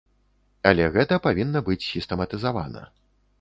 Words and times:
Але 0.69 0.87
гэта 0.95 1.19
павінна 1.27 1.61
быць 1.67 1.87
сістэматызавана. 1.91 2.81